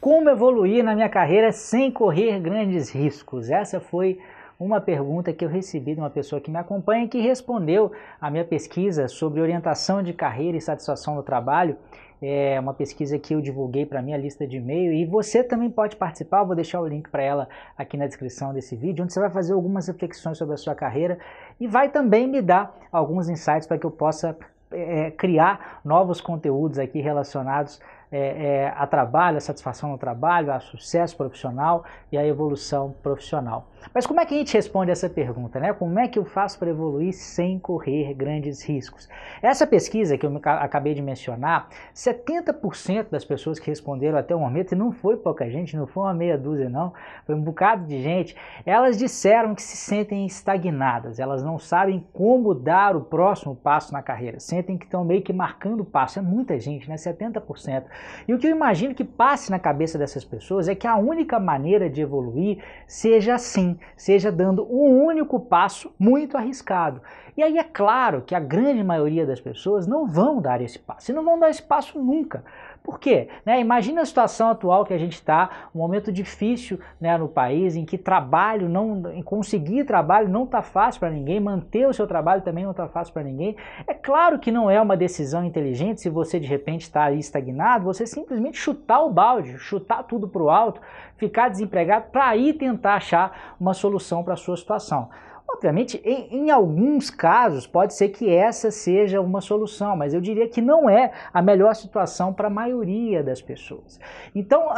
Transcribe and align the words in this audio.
Como 0.00 0.30
evoluir 0.30 0.82
na 0.82 0.94
minha 0.94 1.10
carreira 1.10 1.52
sem 1.52 1.92
correr 1.92 2.40
grandes 2.40 2.88
riscos? 2.88 3.50
Essa 3.50 3.80
foi 3.80 4.18
uma 4.58 4.80
pergunta 4.80 5.30
que 5.30 5.44
eu 5.44 5.48
recebi 5.50 5.94
de 5.94 6.00
uma 6.00 6.08
pessoa 6.08 6.40
que 6.40 6.50
me 6.50 6.56
acompanha 6.56 7.04
e 7.04 7.08
que 7.08 7.20
respondeu 7.20 7.92
à 8.18 8.30
minha 8.30 8.44
pesquisa 8.44 9.08
sobre 9.08 9.42
orientação 9.42 10.02
de 10.02 10.14
carreira 10.14 10.56
e 10.56 10.60
satisfação 10.60 11.16
no 11.16 11.22
trabalho. 11.22 11.76
É 12.22 12.58
uma 12.58 12.72
pesquisa 12.72 13.18
que 13.18 13.34
eu 13.34 13.42
divulguei 13.42 13.84
para 13.84 14.00
minha 14.00 14.16
lista 14.16 14.46
de 14.46 14.56
e-mail 14.56 14.90
e 14.90 15.04
você 15.04 15.44
também 15.44 15.68
pode 15.68 15.96
participar. 15.96 16.38
Eu 16.38 16.46
vou 16.46 16.56
deixar 16.56 16.80
o 16.80 16.86
link 16.86 17.10
para 17.10 17.22
ela 17.22 17.46
aqui 17.76 17.98
na 17.98 18.06
descrição 18.06 18.54
desse 18.54 18.74
vídeo, 18.74 19.04
onde 19.04 19.12
você 19.12 19.20
vai 19.20 19.30
fazer 19.30 19.52
algumas 19.52 19.86
reflexões 19.86 20.38
sobre 20.38 20.54
a 20.54 20.56
sua 20.56 20.74
carreira 20.74 21.18
e 21.60 21.66
vai 21.66 21.90
também 21.90 22.26
me 22.26 22.40
dar 22.40 22.74
alguns 22.90 23.28
insights 23.28 23.66
para 23.66 23.76
que 23.76 23.84
eu 23.84 23.90
possa 23.90 24.34
é, 24.70 25.10
criar 25.10 25.80
novos 25.84 26.22
conteúdos 26.22 26.78
aqui 26.78 27.00
relacionados 27.00 27.80
é, 28.12 28.18
é, 28.18 28.74
a 28.76 28.86
trabalho, 28.86 29.36
a 29.36 29.40
satisfação 29.40 29.90
no 29.90 29.98
trabalho, 29.98 30.52
a 30.52 30.58
sucesso 30.58 31.16
profissional 31.16 31.84
e 32.10 32.18
a 32.18 32.26
evolução 32.26 32.94
profissional. 33.02 33.68
Mas 33.94 34.06
como 34.06 34.20
é 34.20 34.26
que 34.26 34.34
a 34.34 34.38
gente 34.38 34.52
responde 34.52 34.90
essa 34.90 35.08
pergunta? 35.08 35.58
Né? 35.58 35.72
Como 35.72 35.98
é 35.98 36.08
que 36.08 36.18
eu 36.18 36.24
faço 36.24 36.58
para 36.58 36.68
evoluir 36.68 37.12
sem 37.14 37.58
correr 37.58 38.12
grandes 38.14 38.62
riscos? 38.62 39.08
Essa 39.40 39.66
pesquisa 39.66 40.18
que 40.18 40.26
eu 40.26 40.40
acabei 40.44 40.92
de 40.92 41.00
mencionar, 41.00 41.68
70% 41.94 43.08
das 43.10 43.24
pessoas 43.24 43.58
que 43.58 43.70
responderam 43.70 44.18
até 44.18 44.34
o 44.34 44.40
momento, 44.40 44.72
e 44.72 44.76
não 44.76 44.92
foi 44.92 45.16
pouca 45.16 45.48
gente, 45.48 45.76
não 45.76 45.86
foi 45.86 46.02
uma 46.02 46.14
meia 46.14 46.36
dúzia 46.36 46.68
não, 46.68 46.92
foi 47.24 47.34
um 47.34 47.40
bocado 47.40 47.86
de 47.86 48.02
gente, 48.02 48.36
elas 48.66 48.98
disseram 48.98 49.54
que 49.54 49.62
se 49.62 49.76
sentem 49.76 50.26
estagnadas, 50.26 51.18
elas 51.18 51.42
não 51.42 51.58
sabem 51.58 52.06
como 52.12 52.54
dar 52.54 52.96
o 52.96 53.00
próximo 53.00 53.56
passo 53.56 53.92
na 53.92 54.02
carreira, 54.02 54.40
sentem 54.40 54.76
que 54.76 54.84
estão 54.84 55.04
meio 55.04 55.22
que 55.22 55.32
marcando 55.32 55.80
o 55.80 55.84
passo, 55.84 56.18
é 56.18 56.22
muita 56.22 56.58
gente, 56.58 56.88
né? 56.88 56.96
70%. 56.96 57.84
E 58.26 58.34
o 58.34 58.38
que 58.38 58.46
eu 58.46 58.50
imagino 58.50 58.94
que 58.94 59.04
passe 59.04 59.50
na 59.50 59.58
cabeça 59.58 59.98
dessas 59.98 60.24
pessoas 60.24 60.68
é 60.68 60.74
que 60.74 60.86
a 60.86 60.96
única 60.96 61.38
maneira 61.38 61.88
de 61.88 62.00
evoluir 62.00 62.58
seja 62.86 63.34
assim, 63.34 63.78
seja 63.96 64.30
dando 64.30 64.64
um 64.64 65.04
único 65.04 65.38
passo 65.40 65.92
muito 65.98 66.36
arriscado. 66.36 67.00
E 67.36 67.42
aí 67.42 67.58
é 67.58 67.64
claro 67.64 68.22
que 68.22 68.34
a 68.34 68.40
grande 68.40 68.84
maioria 68.84 69.24
das 69.24 69.40
pessoas 69.40 69.86
não 69.86 70.06
vão 70.06 70.40
dar 70.40 70.60
esse 70.60 70.78
passo, 70.78 71.10
e 71.10 71.14
não 71.14 71.24
vão 71.24 71.38
dar 71.38 71.48
esse 71.48 71.62
passo 71.62 71.98
nunca. 71.98 72.44
Por 72.82 72.98
quê? 72.98 73.28
Né, 73.44 73.60
imagina 73.60 74.00
a 74.00 74.06
situação 74.06 74.48
atual 74.48 74.84
que 74.84 74.94
a 74.94 74.98
gente 74.98 75.12
está, 75.12 75.68
um 75.74 75.78
momento 75.78 76.10
difícil 76.10 76.80
né, 77.00 77.16
no 77.18 77.28
país, 77.28 77.76
em 77.76 77.84
que 77.84 77.98
trabalho, 77.98 78.68
não, 78.68 79.12
em 79.12 79.22
conseguir 79.22 79.84
trabalho 79.84 80.28
não 80.28 80.44
está 80.44 80.62
fácil 80.62 80.98
para 81.00 81.10
ninguém, 81.10 81.38
manter 81.38 81.86
o 81.86 81.92
seu 81.92 82.06
trabalho 82.06 82.42
também 82.42 82.64
não 82.64 82.70
está 82.70 82.88
fácil 82.88 83.12
para 83.12 83.22
ninguém. 83.22 83.54
É 83.86 83.92
claro 83.92 84.38
que 84.38 84.50
não 84.50 84.70
é 84.70 84.80
uma 84.80 84.96
decisão 84.96 85.44
inteligente 85.44 86.00
se 86.00 86.08
você 86.08 86.40
de 86.40 86.46
repente 86.46 86.82
está 86.82 87.04
ali 87.04 87.18
estagnado, 87.18 87.84
você 87.84 88.06
simplesmente 88.06 88.56
chutar 88.56 89.02
o 89.02 89.10
balde, 89.10 89.58
chutar 89.58 90.02
tudo 90.04 90.26
para 90.26 90.42
o 90.42 90.48
alto, 90.50 90.80
ficar 91.16 91.50
desempregado 91.50 92.06
para 92.10 92.34
ir 92.34 92.54
tentar 92.54 92.94
achar 92.94 93.54
uma 93.60 93.74
solução 93.74 94.24
para 94.24 94.34
a 94.34 94.38
sua 94.38 94.56
situação. 94.56 95.10
Obviamente, 95.54 96.00
em, 96.04 96.44
em, 96.44 96.50
alguns 96.50 97.10
casos, 97.10 97.66
pode 97.66 97.94
ser 97.94 98.10
que 98.10 98.30
essa 98.30 98.70
seja 98.70 99.20
uma 99.20 99.40
solução, 99.40 99.96
mas 99.96 100.14
eu 100.14 100.20
diria 100.20 100.48
que 100.48 100.60
não 100.60 100.88
é 100.88 101.12
a 101.32 101.42
melhor 101.42 101.74
situação 101.74 102.32
para 102.32 102.46
a 102.46 102.50
maioria 102.50 103.22
das 103.22 103.42
pessoas. 103.42 103.98
Então, 104.34 104.68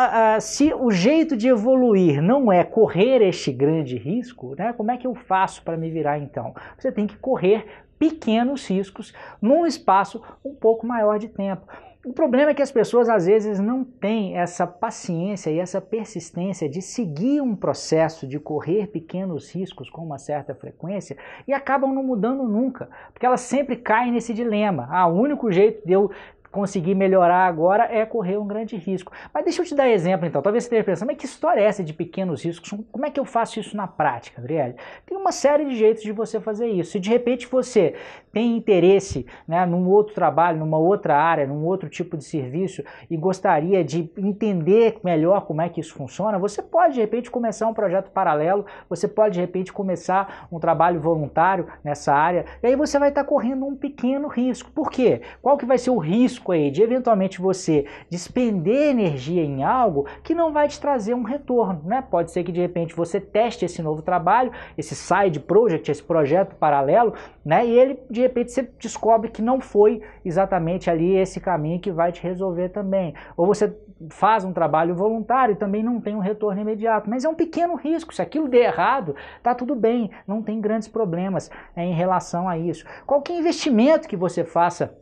se 0.40 0.72
o 0.72 0.90
jeito 0.90 1.36
de 1.36 1.48
evoluir 1.48 2.22
não 2.22 2.50
é 2.50 2.64
correr 2.64 3.22
este 3.22 3.52
grande 3.52 3.96
risco, 3.96 4.54
né, 4.56 4.72
como 4.72 4.90
é 4.90 4.96
que 4.96 5.06
eu 5.06 5.14
faço 5.14 5.62
para 5.62 5.76
me 5.76 5.90
virar 5.90 6.18
então? 6.18 6.54
Você 6.78 6.90
tem 6.90 7.06
que 7.06 7.16
correr 7.16 7.66
pequenos 7.98 8.66
riscos 8.66 9.14
num 9.40 9.64
espaço 9.64 10.20
um 10.44 10.54
pouco 10.54 10.84
maior 10.86 11.18
de 11.18 11.28
tempo. 11.28 11.66
O 12.04 12.12
problema 12.12 12.50
é 12.50 12.54
que 12.54 12.62
as 12.62 12.72
pessoas 12.72 13.08
às 13.08 13.26
vezes 13.26 13.60
não 13.60 13.84
têm 13.84 14.36
essa 14.36 14.66
paciência 14.66 15.50
e 15.50 15.60
essa 15.60 15.80
persistência 15.80 16.68
de 16.68 16.82
seguir 16.82 17.40
um 17.40 17.54
processo, 17.54 18.26
de 18.26 18.40
correr 18.40 18.88
pequenos 18.88 19.54
riscos 19.54 19.88
com 19.88 20.04
uma 20.04 20.18
certa 20.18 20.52
frequência 20.52 21.16
e 21.46 21.52
acabam 21.52 21.94
não 21.94 22.02
mudando 22.02 22.42
nunca, 22.42 22.88
porque 23.12 23.24
elas 23.24 23.42
sempre 23.42 23.76
caem 23.76 24.10
nesse 24.10 24.34
dilema. 24.34 24.88
Ah, 24.90 25.06
o 25.06 25.14
único 25.14 25.52
jeito 25.52 25.86
de 25.86 25.92
eu 25.92 26.10
conseguir 26.52 26.94
melhorar 26.94 27.46
agora 27.46 27.84
é 27.84 28.04
correr 28.04 28.36
um 28.36 28.46
grande 28.46 28.76
risco. 28.76 29.10
Mas 29.32 29.44
deixa 29.44 29.62
eu 29.62 29.66
te 29.66 29.74
dar 29.74 29.88
exemplo 29.88 30.26
então. 30.26 30.42
Talvez 30.42 30.64
você 30.64 30.66
esteja 30.66 30.84
pensando, 30.84 31.06
mas 31.06 31.16
que 31.16 31.24
história 31.24 31.60
é 31.60 31.64
essa 31.64 31.82
de 31.82 31.94
pequenos 31.94 32.44
riscos? 32.44 32.74
Como 32.92 33.06
é 33.06 33.10
que 33.10 33.18
eu 33.18 33.24
faço 33.24 33.58
isso 33.58 33.74
na 33.74 33.88
prática, 33.88 34.40
Adriele? 34.40 34.74
Tem 35.06 35.16
uma 35.16 35.32
série 35.32 35.64
de 35.64 35.74
jeitos 35.74 36.02
de 36.02 36.12
você 36.12 36.38
fazer 36.38 36.66
isso. 36.66 36.92
Se 36.92 37.00
de 37.00 37.08
repente 37.08 37.46
você 37.46 37.94
tem 38.32 38.56
interesse 38.56 39.26
né, 39.46 39.64
num 39.66 39.88
outro 39.88 40.14
trabalho, 40.14 40.58
numa 40.58 40.78
outra 40.78 41.16
área, 41.16 41.46
num 41.46 41.64
outro 41.64 41.88
tipo 41.88 42.16
de 42.16 42.24
serviço 42.24 42.82
e 43.10 43.16
gostaria 43.16 43.84
de 43.84 44.10
entender 44.16 44.98
melhor 45.04 45.46
como 45.46 45.62
é 45.62 45.68
que 45.68 45.80
isso 45.80 45.94
funciona, 45.94 46.38
você 46.38 46.62
pode 46.62 46.94
de 46.94 47.00
repente 47.00 47.30
começar 47.30 47.66
um 47.68 47.74
projeto 47.74 48.10
paralelo, 48.10 48.66
você 48.88 49.06
pode 49.06 49.34
de 49.34 49.40
repente 49.40 49.72
começar 49.72 50.48
um 50.50 50.58
trabalho 50.58 51.00
voluntário 51.00 51.66
nessa 51.84 52.12
área, 52.12 52.44
e 52.62 52.66
aí 52.66 52.76
você 52.76 52.98
vai 52.98 53.08
estar 53.08 53.24
correndo 53.24 53.66
um 53.66 53.76
pequeno 53.76 54.28
risco. 54.28 54.70
Por 54.70 54.90
quê? 54.90 55.20
Qual 55.40 55.56
que 55.56 55.66
vai 55.66 55.78
ser 55.78 55.90
o 55.90 55.98
risco 55.98 56.22
risco 56.22 56.52
aí 56.52 56.70
de 56.70 56.82
eventualmente 56.82 57.40
você 57.40 57.84
despender 58.08 58.90
energia 58.90 59.42
em 59.42 59.62
algo 59.62 60.06
que 60.22 60.34
não 60.34 60.52
vai 60.52 60.68
te 60.68 60.80
trazer 60.80 61.14
um 61.14 61.22
retorno, 61.22 61.82
né? 61.84 62.02
Pode 62.02 62.30
ser 62.30 62.44
que 62.44 62.52
de 62.52 62.60
repente 62.60 62.94
você 62.94 63.20
teste 63.20 63.64
esse 63.64 63.82
novo 63.82 64.02
trabalho, 64.02 64.52
esse 64.78 64.94
side 64.94 65.40
project, 65.40 65.90
esse 65.90 66.02
projeto 66.02 66.54
paralelo, 66.56 67.14
né? 67.44 67.66
E 67.66 67.78
ele 67.78 67.98
de 68.10 68.20
repente 68.22 68.52
você 68.52 68.62
descobre 68.78 69.30
que 69.30 69.42
não 69.42 69.60
foi 69.60 70.02
exatamente 70.24 70.90
ali 70.90 71.16
esse 71.16 71.40
caminho 71.40 71.80
que 71.80 71.90
vai 71.90 72.12
te 72.12 72.22
resolver 72.22 72.70
também. 72.70 73.14
Ou 73.36 73.46
você 73.46 73.76
faz 74.10 74.44
um 74.44 74.52
trabalho 74.52 74.94
voluntário 74.94 75.52
e 75.52 75.56
também 75.56 75.82
não 75.82 76.00
tem 76.00 76.16
um 76.16 76.20
retorno 76.20 76.60
imediato, 76.60 77.08
mas 77.08 77.24
é 77.24 77.28
um 77.28 77.34
pequeno 77.34 77.74
risco. 77.74 78.14
Se 78.14 78.22
aquilo 78.22 78.48
der 78.48 78.64
errado, 78.64 79.14
tá 79.42 79.54
tudo 79.54 79.74
bem, 79.74 80.10
não 80.26 80.42
tem 80.42 80.60
grandes 80.60 80.88
problemas 80.88 81.50
é, 81.76 81.84
em 81.84 81.92
relação 81.92 82.48
a 82.48 82.58
isso. 82.58 82.84
Qualquer 83.06 83.34
investimento 83.38 84.08
que 84.08 84.16
você 84.16 84.44
faça 84.44 84.96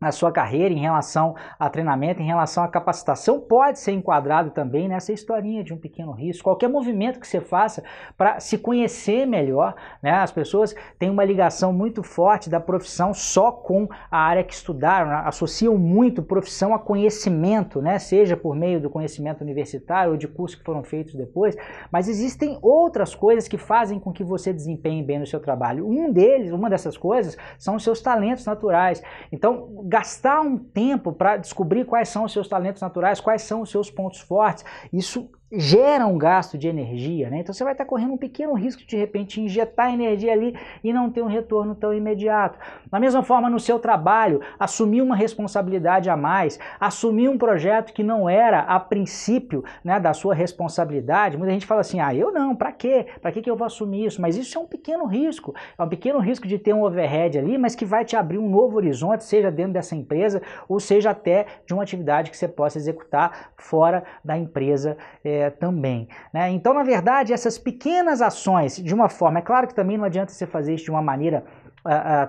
na 0.00 0.12
sua 0.12 0.30
carreira 0.30 0.74
em 0.74 0.80
relação 0.80 1.34
a 1.58 1.70
treinamento, 1.70 2.20
em 2.20 2.26
relação 2.26 2.62
à 2.62 2.68
capacitação, 2.68 3.40
pode 3.40 3.78
ser 3.78 3.92
enquadrado 3.92 4.50
também 4.50 4.88
nessa 4.88 5.12
historinha 5.12 5.64
de 5.64 5.72
um 5.72 5.78
pequeno 5.78 6.12
risco. 6.12 6.44
Qualquer 6.44 6.68
movimento 6.68 7.18
que 7.18 7.26
você 7.26 7.40
faça 7.40 7.82
para 8.16 8.38
se 8.40 8.58
conhecer 8.58 9.26
melhor, 9.26 9.74
né? 10.02 10.12
as 10.12 10.30
pessoas 10.30 10.74
têm 10.98 11.08
uma 11.08 11.24
ligação 11.24 11.72
muito 11.72 12.02
forte 12.02 12.50
da 12.50 12.60
profissão 12.60 13.14
só 13.14 13.50
com 13.50 13.88
a 14.10 14.18
área 14.18 14.44
que 14.44 14.52
estudaram, 14.52 15.10
né? 15.10 15.22
associam 15.24 15.78
muito 15.78 16.22
profissão 16.22 16.74
a 16.74 16.78
conhecimento, 16.78 17.80
né? 17.80 17.98
seja 17.98 18.36
por 18.36 18.54
meio 18.54 18.80
do 18.80 18.90
conhecimento 18.90 19.40
universitário 19.40 20.12
ou 20.12 20.18
de 20.18 20.28
cursos 20.28 20.58
que 20.58 20.64
foram 20.64 20.82
feitos 20.82 21.14
depois, 21.14 21.56
mas 21.90 22.08
existem 22.08 22.58
outras 22.60 23.14
coisas 23.14 23.48
que 23.48 23.56
fazem 23.56 23.98
com 23.98 24.12
que 24.12 24.24
você 24.24 24.52
desempenhe 24.52 25.02
bem 25.02 25.18
no 25.18 25.26
seu 25.26 25.40
trabalho. 25.40 25.88
Um 25.88 26.12
deles, 26.12 26.50
uma 26.50 26.68
dessas 26.68 26.98
coisas, 26.98 27.38
são 27.58 27.76
os 27.76 27.84
seus 27.84 28.02
talentos 28.02 28.44
naturais. 28.44 29.02
Então, 29.32 29.83
gastar 29.86 30.40
um 30.40 30.56
tempo 30.56 31.12
para 31.12 31.36
descobrir 31.36 31.84
quais 31.84 32.08
são 32.08 32.24
os 32.24 32.32
seus 32.32 32.48
talentos 32.48 32.80
naturais, 32.80 33.20
quais 33.20 33.42
são 33.42 33.60
os 33.60 33.70
seus 33.70 33.90
pontos 33.90 34.20
fortes, 34.20 34.64
isso 34.90 35.30
gera 35.58 36.06
um 36.06 36.16
gasto 36.16 36.56
de 36.56 36.68
energia, 36.68 37.28
né? 37.28 37.40
Então 37.40 37.52
você 37.52 37.64
vai 37.64 37.74
estar 37.74 37.84
correndo 37.84 38.14
um 38.14 38.18
pequeno 38.18 38.54
risco 38.54 38.82
de 38.86 38.94
de 38.94 39.00
repente 39.00 39.40
injetar 39.40 39.92
energia 39.92 40.32
ali 40.32 40.56
e 40.82 40.92
não 40.92 41.10
ter 41.10 41.20
um 41.20 41.26
retorno 41.26 41.74
tão 41.74 41.92
imediato. 41.92 42.58
Da 42.90 43.00
mesma 43.00 43.22
forma 43.22 43.50
no 43.50 43.58
seu 43.58 43.78
trabalho, 43.78 44.40
assumir 44.58 45.02
uma 45.02 45.16
responsabilidade 45.16 46.08
a 46.08 46.16
mais, 46.16 46.58
assumir 46.78 47.28
um 47.28 47.36
projeto 47.36 47.92
que 47.92 48.04
não 48.04 48.28
era 48.28 48.60
a 48.60 48.78
princípio, 48.78 49.64
né, 49.82 49.98
da 49.98 50.14
sua 50.14 50.34
responsabilidade. 50.34 51.36
Muita 51.36 51.52
gente 51.52 51.66
fala 51.66 51.80
assim: 51.80 51.98
"Ah, 51.98 52.14
eu 52.14 52.32
não, 52.32 52.54
para 52.54 52.70
quê? 52.70 53.06
Para 53.20 53.32
que 53.32 53.50
eu 53.50 53.56
vou 53.56 53.66
assumir 53.66 54.06
isso?" 54.06 54.22
Mas 54.22 54.36
isso 54.36 54.56
é 54.56 54.60
um 54.60 54.66
pequeno 54.66 55.06
risco. 55.06 55.54
É 55.76 55.82
um 55.82 55.88
pequeno 55.88 56.20
risco 56.20 56.46
de 56.46 56.58
ter 56.58 56.72
um 56.72 56.84
overhead 56.84 57.36
ali, 57.36 57.58
mas 57.58 57.74
que 57.74 57.84
vai 57.84 58.04
te 58.04 58.16
abrir 58.16 58.38
um 58.38 58.48
novo 58.48 58.76
horizonte, 58.76 59.24
seja 59.24 59.50
dentro 59.50 59.72
dessa 59.72 59.96
empresa 59.96 60.40
ou 60.68 60.78
seja 60.78 61.10
até 61.10 61.46
de 61.66 61.74
uma 61.74 61.82
atividade 61.82 62.30
que 62.30 62.36
você 62.36 62.46
possa 62.46 62.78
executar 62.78 63.50
fora 63.56 64.04
da 64.24 64.38
empresa. 64.38 64.96
É, 65.24 65.43
também. 65.50 66.08
Né? 66.32 66.50
Então, 66.50 66.74
na 66.74 66.82
verdade, 66.82 67.32
essas 67.32 67.58
pequenas 67.58 68.20
ações, 68.20 68.76
de 68.76 68.94
uma 68.94 69.08
forma, 69.08 69.38
é 69.38 69.42
claro 69.42 69.66
que 69.66 69.74
também 69.74 69.96
não 69.96 70.04
adianta 70.04 70.32
você 70.32 70.46
fazer 70.46 70.74
isso 70.74 70.84
de 70.84 70.90
uma 70.90 71.02
maneira 71.02 71.44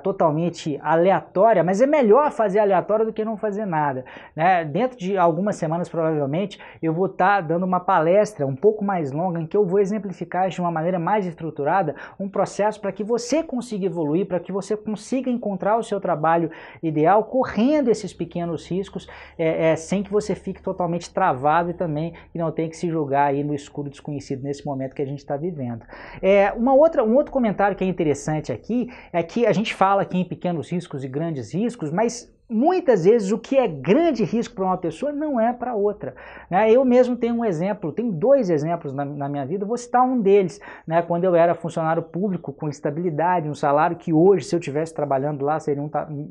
totalmente 0.03 0.79
aleatória, 0.83 1.63
mas 1.63 1.81
é 1.81 1.85
melhor 1.85 2.31
fazer 2.31 2.59
aleatória 2.59 3.05
do 3.05 3.13
que 3.13 3.23
não 3.23 3.37
fazer 3.37 3.65
nada. 3.65 4.03
Né? 4.35 4.65
Dentro 4.65 4.97
de 4.97 5.17
algumas 5.17 5.55
semanas, 5.55 5.87
provavelmente, 5.87 6.59
eu 6.81 6.93
vou 6.93 7.05
estar 7.05 7.35
tá 7.35 7.41
dando 7.41 7.63
uma 7.63 7.79
palestra 7.79 8.45
um 8.45 8.55
pouco 8.55 8.83
mais 8.83 9.11
longa 9.11 9.39
em 9.39 9.47
que 9.47 9.55
eu 9.55 9.65
vou 9.65 9.79
exemplificar 9.79 10.49
de 10.49 10.59
uma 10.59 10.71
maneira 10.71 10.99
mais 10.99 11.25
estruturada 11.25 11.95
um 12.19 12.27
processo 12.27 12.79
para 12.79 12.91
que 12.91 13.03
você 13.03 13.43
consiga 13.43 13.85
evoluir, 13.85 14.25
para 14.25 14.39
que 14.39 14.51
você 14.51 14.75
consiga 14.75 15.29
encontrar 15.29 15.77
o 15.77 15.83
seu 15.83 15.99
trabalho 15.99 16.51
ideal, 16.81 17.23
correndo 17.23 17.89
esses 17.89 18.13
pequenos 18.13 18.69
riscos, 18.69 19.07
é, 19.37 19.71
é, 19.71 19.75
sem 19.75 20.03
que 20.03 20.11
você 20.11 20.35
fique 20.35 20.61
totalmente 20.61 21.13
travado 21.13 21.69
e 21.69 21.73
também 21.73 22.13
que 22.31 22.37
não 22.37 22.51
tenha 22.51 22.69
que 22.69 22.77
se 22.77 22.89
julgar 22.89 23.27
aí 23.27 23.43
no 23.43 23.53
escuro 23.53 23.89
desconhecido 23.89 24.43
nesse 24.43 24.65
momento 24.65 24.95
que 24.95 25.01
a 25.01 25.05
gente 25.05 25.19
está 25.19 25.37
vivendo. 25.37 25.85
É, 26.21 26.51
uma 26.51 26.73
outra, 26.73 27.03
um 27.03 27.15
outro 27.15 27.31
comentário 27.31 27.75
que 27.75 27.83
é 27.83 27.87
interessante 27.87 28.51
aqui 28.51 28.89
é 29.13 29.23
que 29.23 29.44
a 29.45 29.53
gente 29.53 29.74
fala 29.74 30.01
aqui 30.01 30.18
em 30.18 30.25
pequenos 30.25 30.71
riscos 30.71 31.03
e 31.03 31.07
grandes 31.07 31.53
riscos, 31.53 31.92
mas 31.92 32.33
muitas 32.50 33.06
vezes 33.06 33.31
o 33.31 33.39
que 33.39 33.57
é 33.57 33.68
grande 33.68 34.24
risco 34.24 34.56
para 34.56 34.65
uma 34.65 34.77
pessoa 34.77 35.12
não 35.12 35.39
é 35.39 35.51
para 35.51 35.75
outra. 35.75 36.15
Né? 36.50 36.71
Eu 36.71 36.86
mesmo 36.86 37.15
tenho 37.15 37.36
um 37.36 37.45
exemplo, 37.45 37.92
tenho 37.92 38.12
dois 38.12 38.50
exemplos 38.50 38.94
na, 38.94 39.03
na, 39.03 39.27
minha 39.27 39.45
vida, 39.45 39.65
vou 39.65 39.77
citar 39.77 40.03
um 40.03 40.19
deles. 40.19 40.59
Né? 40.86 41.01
Quando 41.01 41.24
eu 41.24 41.36
era 41.36 41.56
funcionário 41.56 42.03
público 42.03 42.53
com 42.53 42.69
estabilidade, 42.69 43.50
um 43.50 43.56
salário 43.56 43.97
que 43.97 44.13
hoje, 44.13 44.45
se 44.45 44.56
eu 44.56 44.59
estivesse 44.59 44.94
trabalhando 44.94 45.44
lá, 45.44 45.59
seria 45.59 45.81
um, 45.81 45.89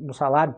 um 0.09 0.13
salário 0.13 0.55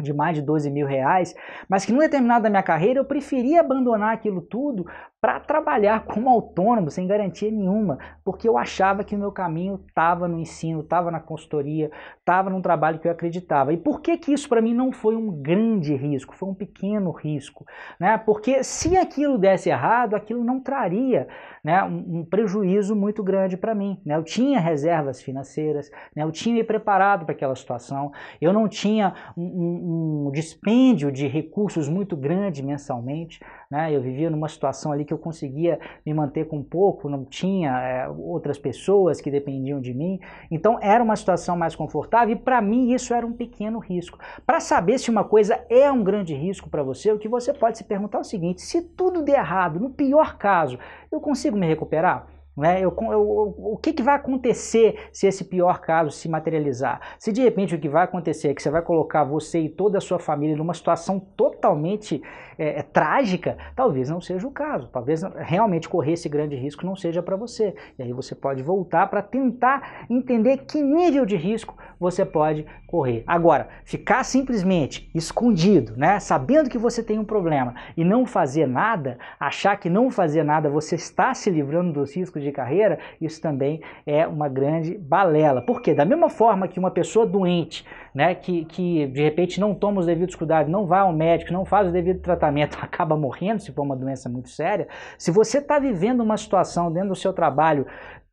de 0.00 0.12
mais 0.12 0.36
de 0.36 0.42
12 0.42 0.70
mil 0.70 0.86
reais, 0.86 1.34
mas 1.68 1.84
que 1.84 1.92
num 1.92 2.00
determinado 2.00 2.42
da 2.42 2.50
minha 2.50 2.62
carreira 2.62 2.98
eu 2.98 3.04
preferia 3.04 3.60
abandonar 3.60 4.14
aquilo 4.14 4.40
tudo 4.40 4.86
para 5.22 5.38
trabalhar 5.38 6.04
como 6.04 6.28
autônomo, 6.28 6.90
sem 6.90 7.06
garantia 7.06 7.48
nenhuma, 7.48 7.96
porque 8.24 8.48
eu 8.48 8.58
achava 8.58 9.04
que 9.04 9.14
o 9.14 9.18
meu 9.18 9.30
caminho 9.30 9.80
estava 9.86 10.26
no 10.26 10.36
ensino, 10.36 10.80
estava 10.80 11.12
na 11.12 11.20
consultoria, 11.20 11.92
estava 12.18 12.50
num 12.50 12.60
trabalho 12.60 12.98
que 12.98 13.06
eu 13.06 13.12
acreditava. 13.12 13.72
E 13.72 13.76
por 13.76 14.00
que 14.00 14.18
que 14.18 14.32
isso 14.32 14.48
para 14.48 14.60
mim 14.60 14.74
não 14.74 14.90
foi 14.90 15.14
um 15.14 15.30
grande 15.30 15.94
risco, 15.94 16.34
foi 16.34 16.48
um 16.48 16.54
pequeno 16.54 17.12
risco? 17.12 17.64
Né? 18.00 18.18
Porque 18.18 18.64
se 18.64 18.96
aquilo 18.96 19.38
desse 19.38 19.70
errado, 19.70 20.16
aquilo 20.16 20.42
não 20.42 20.58
traria 20.58 21.28
né, 21.62 21.84
um, 21.84 22.18
um 22.18 22.24
prejuízo 22.24 22.96
muito 22.96 23.22
grande 23.22 23.56
para 23.56 23.76
mim. 23.76 24.00
Né? 24.04 24.16
Eu 24.16 24.24
tinha 24.24 24.58
reservas 24.58 25.22
financeiras, 25.22 25.88
né? 26.16 26.24
eu 26.24 26.32
tinha 26.32 26.56
me 26.56 26.64
preparado 26.64 27.24
para 27.24 27.32
aquela 27.32 27.54
situação, 27.54 28.10
eu 28.40 28.52
não 28.52 28.66
tinha 28.66 29.14
um, 29.36 29.44
um, 29.44 30.26
um 30.26 30.30
dispêndio 30.32 31.12
de 31.12 31.28
recursos 31.28 31.88
muito 31.88 32.16
grande 32.16 32.60
mensalmente, 32.60 33.40
né? 33.72 33.90
eu 33.90 34.02
vivia 34.02 34.28
numa 34.28 34.50
situação 34.50 34.92
ali 34.92 35.02
que 35.02 35.14
eu 35.14 35.18
conseguia 35.18 35.80
me 36.04 36.12
manter 36.12 36.46
com 36.46 36.62
pouco, 36.62 37.08
não 37.08 37.24
tinha 37.24 37.70
é, 37.80 38.06
outras 38.06 38.58
pessoas 38.58 39.18
que 39.18 39.30
dependiam 39.30 39.80
de 39.80 39.94
mim. 39.94 40.20
Então 40.50 40.78
era 40.82 41.02
uma 41.02 41.16
situação 41.16 41.56
mais 41.56 41.74
confortável 41.74 42.36
e 42.36 42.38
para 42.38 42.60
mim 42.60 42.92
isso 42.92 43.14
era 43.14 43.26
um 43.26 43.32
pequeno 43.32 43.78
risco. 43.78 44.18
Para 44.44 44.60
saber 44.60 44.98
se 44.98 45.10
uma 45.10 45.24
coisa 45.24 45.58
é 45.70 45.90
um 45.90 46.04
grande 46.04 46.34
risco 46.34 46.68
para 46.68 46.82
você, 46.82 47.10
o 47.10 47.18
que 47.18 47.28
você 47.28 47.54
pode 47.54 47.78
se 47.78 47.84
perguntar 47.84 48.18
é 48.18 48.20
o 48.20 48.24
seguinte: 48.24 48.60
se 48.60 48.82
tudo 48.82 49.22
der 49.22 49.38
errado, 49.38 49.80
no 49.80 49.88
pior 49.88 50.36
caso, 50.36 50.78
eu 51.10 51.18
consigo 51.18 51.56
me 51.56 51.66
recuperar? 51.66 52.26
Né? 52.56 52.80
Eu, 52.80 52.94
eu, 53.00 53.54
o 53.58 53.78
que, 53.78 53.92
que 53.92 54.02
vai 54.02 54.14
acontecer 54.14 55.08
se 55.10 55.26
esse 55.26 55.44
pior 55.44 55.80
caso 55.80 56.10
se 56.10 56.28
materializar? 56.28 57.00
Se 57.18 57.32
de 57.32 57.40
repente 57.40 57.74
o 57.74 57.78
que 57.78 57.88
vai 57.88 58.04
acontecer 58.04 58.48
é 58.48 58.54
que 58.54 58.62
você 58.62 58.70
vai 58.70 58.82
colocar 58.82 59.24
você 59.24 59.60
e 59.60 59.68
toda 59.68 59.98
a 59.98 60.00
sua 60.00 60.18
família 60.18 60.56
numa 60.56 60.74
situação 60.74 61.18
totalmente 61.18 62.22
é, 62.58 62.80
é, 62.80 62.82
trágica, 62.82 63.56
talvez 63.74 64.10
não 64.10 64.20
seja 64.20 64.46
o 64.46 64.50
caso. 64.50 64.88
Talvez 64.92 65.22
realmente 65.36 65.88
correr 65.88 66.12
esse 66.12 66.28
grande 66.28 66.54
risco 66.54 66.84
não 66.84 66.94
seja 66.94 67.22
para 67.22 67.36
você. 67.36 67.74
E 67.98 68.02
aí 68.02 68.12
você 68.12 68.34
pode 68.34 68.62
voltar 68.62 69.06
para 69.08 69.22
tentar 69.22 70.06
entender 70.10 70.58
que 70.58 70.82
nível 70.82 71.24
de 71.24 71.36
risco 71.36 71.74
você 71.98 72.24
pode 72.24 72.66
correr. 72.86 73.22
Agora, 73.26 73.68
ficar 73.84 74.24
simplesmente 74.24 75.10
escondido, 75.14 75.96
né, 75.96 76.18
sabendo 76.18 76.68
que 76.68 76.76
você 76.76 77.02
tem 77.02 77.18
um 77.18 77.24
problema 77.24 77.74
e 77.96 78.04
não 78.04 78.26
fazer 78.26 78.66
nada, 78.66 79.18
achar 79.40 79.76
que 79.76 79.88
não 79.88 80.10
fazer 80.10 80.42
nada 80.42 80.68
você 80.68 80.96
está 80.96 81.32
se 81.32 81.48
livrando 81.48 81.92
dos 81.92 82.14
riscos 82.14 82.41
de 82.42 82.52
carreira, 82.52 82.98
isso 83.20 83.40
também 83.40 83.80
é 84.06 84.26
uma 84.26 84.48
grande 84.48 84.96
balela. 84.96 85.62
Por 85.62 85.80
quê? 85.80 85.94
Da 85.94 86.04
mesma 86.04 86.28
forma 86.28 86.68
que 86.68 86.78
uma 86.78 86.90
pessoa 86.90 87.26
doente, 87.26 87.86
né, 88.14 88.34
que, 88.34 88.64
que 88.64 89.06
de 89.06 89.22
repente 89.22 89.60
não 89.60 89.74
toma 89.74 90.00
os 90.00 90.06
devidos 90.06 90.34
cuidados, 90.34 90.70
não 90.70 90.86
vai 90.86 91.00
ao 91.00 91.12
médico, 91.12 91.52
não 91.52 91.64
faz 91.64 91.88
o 91.88 91.92
devido 91.92 92.20
tratamento, 92.20 92.76
acaba 92.82 93.16
morrendo 93.16 93.60
se 93.60 93.72
for 93.72 93.82
uma 93.82 93.96
doença 93.96 94.28
muito 94.28 94.50
séria, 94.50 94.88
se 95.16 95.30
você 95.30 95.58
está 95.58 95.78
vivendo 95.78 96.20
uma 96.20 96.36
situação 96.36 96.92
dentro 96.92 97.10
do 97.10 97.16
seu 97.16 97.32
trabalho 97.32 97.86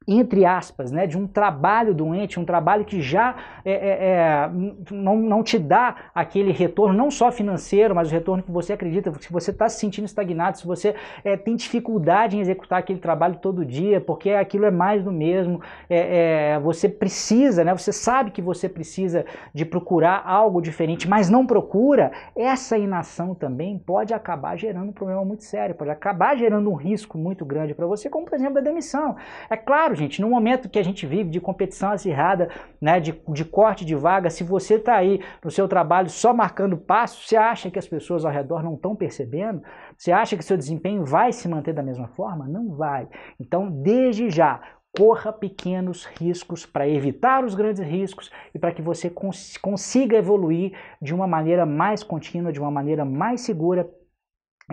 entre 0.08 0.46
aspas, 0.46 0.92
né, 0.92 1.06
de 1.06 1.18
um 1.18 1.28
trabalho 1.28 1.94
doente, 1.94 2.40
um 2.40 2.46
trabalho 2.46 2.84
que 2.84 3.02
já 3.02 3.36
é, 3.64 3.72
é, 3.72 3.90
é, 4.10 4.50
não, 4.92 5.18
não 5.18 5.44
te 5.44 5.60
dá 5.60 5.96
aquele 6.16 6.52
retorno, 6.52 6.96
não 6.96 7.12
só 7.12 7.32
financeiro, 7.32 7.94
mas 7.94 8.10
o 8.10 8.12
retorno 8.12 8.42
que 8.42 8.52
você 8.52 8.74
acredita, 8.74 9.14
se 9.20 9.32
você 9.32 9.52
está 9.52 9.70
se 9.70 9.80
sentindo 9.80 10.06
estagnado, 10.06 10.58
se 10.58 10.66
você 10.66 10.96
é, 11.24 11.38
tem 11.38 11.56
dificuldade 11.56 12.38
em 12.38 12.40
executar 12.40 12.80
aquele 12.80 13.00
trabalho 13.00 13.38
todo 13.42 13.64
dia, 13.64 14.02
porque 14.02 14.32
aquilo 14.32 14.66
é 14.66 14.72
mais 14.72 15.04
do 15.04 15.12
mesmo, 15.12 15.62
é, 15.90 16.54
é, 16.54 16.60
você 16.60 16.90
precisa, 16.90 17.64
né, 17.64 17.72
você 17.76 17.92
sabe 17.92 18.32
que 18.32 18.42
você 18.42 18.68
precisa 18.68 19.26
de 19.54 19.66
procurar 19.66 20.24
algo 20.26 20.62
diferente, 20.62 21.08
mas 21.08 21.30
não 21.30 21.46
procura, 21.46 22.12
essa 22.36 22.78
inação 22.78 23.36
também 23.36 23.78
pode 23.78 24.14
acabar 24.14 24.58
gerando 24.58 24.90
um 24.90 24.94
problema 24.94 25.24
muito 25.24 25.44
sério, 25.44 25.76
pode 25.76 25.92
acabar 25.92 26.36
gerando 26.36 26.70
um 26.70 26.76
risco 26.76 27.18
muito 27.18 27.46
grande 27.46 27.76
para 27.76 27.86
você, 27.86 28.10
como 28.10 28.26
por 28.26 28.36
exemplo 28.36 28.58
a 28.58 28.62
demissão. 28.62 29.16
É 29.50 29.58
claro, 29.90 29.96
gente, 29.96 30.22
no 30.22 30.30
momento 30.30 30.70
que 30.70 30.80
a 30.80 30.84
gente 30.84 31.06
vive 31.06 31.30
de 31.30 31.42
competição 31.42 31.92
acirrada, 31.92 32.50
né, 32.80 33.00
de, 33.00 33.20
de 33.30 33.46
corte 33.46 33.84
de 33.84 33.96
vaga, 33.96 34.30
se 34.30 34.44
você 34.44 34.76
está 34.76 34.96
aí 34.96 35.20
no 35.44 35.50
seu 35.50 35.68
trabalho 35.68 36.10
só 36.10 36.34
marcando 36.34 36.78
passo, 36.78 37.28
você 37.28 37.36
acha 37.36 37.72
que 37.72 37.80
as 37.80 37.88
pessoas 37.88 38.24
ao 38.26 38.32
redor 38.32 38.64
não 38.64 38.76
estão 38.76 38.96
percebendo? 38.96 39.62
Você 39.98 40.12
acha 40.12 40.38
que 40.38 40.44
seu 40.44 40.58
desempenho 40.58 41.04
vai 41.04 41.32
se 41.32 41.48
manter 41.48 41.74
da 41.74 41.84
mesma 41.84 42.08
forma? 42.10 42.48
Não 42.48 42.76
vai. 42.76 43.08
Então, 43.40 43.70
desde 43.70 44.30
já, 44.30 44.62
corra 44.96 45.32
pequenos 45.32 46.06
riscos 46.06 46.66
para 46.66 46.88
evitar 46.88 47.44
os 47.44 47.56
grandes 47.56 47.84
riscos 47.84 48.32
e 48.54 48.60
para 48.60 48.72
que 48.72 48.82
você 48.82 49.10
cons 49.10 49.58
consiga 49.58 50.18
evoluir 50.18 50.74
de 51.02 51.14
uma 51.14 51.28
maneira 51.28 51.66
mais 51.66 52.04
contínua, 52.04 52.52
de 52.52 52.60
uma 52.60 52.72
maneira 52.72 53.06
mais 53.06 53.42
segura 53.42 53.90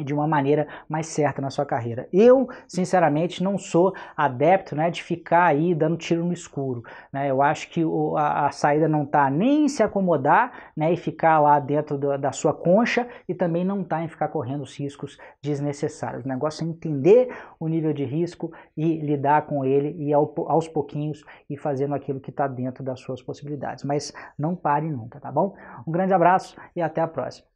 de 0.04 0.14
uma 0.14 0.26
maneira 0.26 0.66
mais 0.88 1.06
certa 1.06 1.40
na 1.40 1.50
sua 1.50 1.64
carreira. 1.64 2.08
Eu, 2.12 2.48
sinceramente, 2.68 3.42
não 3.42 3.58
sou 3.58 3.94
adepto 4.16 4.74
né, 4.74 4.90
de 4.90 5.02
ficar 5.02 5.44
aí 5.44 5.74
dando 5.74 5.96
tiro 5.96 6.24
no 6.24 6.32
escuro. 6.32 6.82
Né? 7.12 7.30
Eu 7.30 7.42
acho 7.42 7.70
que 7.70 7.84
o, 7.84 8.16
a, 8.16 8.46
a, 8.46 8.50
saída 8.50 8.88
não 8.88 9.04
está 9.04 9.30
nem 9.30 9.64
em 9.64 9.68
se 9.68 9.82
acomodar 9.82 10.72
né, 10.76 10.92
e 10.92 10.96
ficar 10.96 11.38
lá 11.40 11.58
dentro 11.58 11.98
do, 11.98 12.16
da 12.18 12.32
sua 12.32 12.52
concha 12.52 13.06
e 13.28 13.34
também 13.34 13.64
não 13.64 13.82
está 13.82 14.02
em 14.02 14.08
ficar 14.08 14.28
correndo 14.28 14.62
os 14.62 14.76
riscos 14.76 15.18
desnecessários. 15.42 16.24
O 16.24 16.28
negócio 16.28 16.64
é 16.64 16.68
entender 16.68 17.28
o 17.58 17.68
nível 17.68 17.92
de 17.92 18.04
risco 18.04 18.52
e 18.76 18.98
lidar 19.00 19.46
com 19.46 19.64
ele 19.64 19.94
e 19.98 20.12
ao, 20.12 20.32
aos 20.48 20.68
pouquinhos 20.68 21.24
e 21.48 21.56
fazendo 21.56 21.94
aquilo 21.94 22.20
que 22.20 22.30
está 22.30 22.46
dentro 22.46 22.84
das 22.84 23.00
suas 23.00 23.22
possibilidades. 23.22 23.84
Mas 23.84 24.12
não 24.38 24.54
pare 24.54 24.90
nunca, 24.90 25.20
tá 25.20 25.30
bom? 25.30 25.54
Um 25.86 25.92
grande 25.92 26.12
abraço 26.12 26.56
e 26.74 26.82
até 26.82 27.00
a 27.00 27.08
próxima. 27.08 27.55